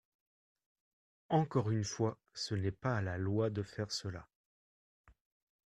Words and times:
Encore 1.29 1.69
une 1.69 1.83
fois, 1.83 2.17
ce 2.33 2.55
n’est 2.55 2.71
pas 2.71 2.97
à 2.97 3.01
la 3.03 3.19
loi 3.19 3.51
de 3.51 3.61
faire 3.61 3.91
cela. 3.91 4.27